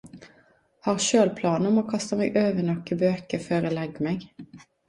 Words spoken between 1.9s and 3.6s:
kaste meg over nokre bøker